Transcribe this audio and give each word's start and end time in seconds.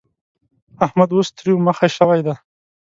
احمد 0.85 1.09
اوس 1.13 1.27
تريو 1.37 1.57
مخی 1.65 1.89
شوی 1.97 2.19
دی. 2.25 2.33